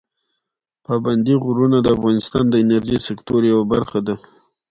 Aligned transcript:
پابندي 0.85 1.35
غرونه 1.43 1.77
د 1.81 1.87
افغانستان 1.95 2.45
د 2.49 2.53
انرژۍ 2.63 2.99
سکتور 3.07 3.41
یوه 3.51 3.63
برخه 3.73 3.99
ده. 4.07 4.15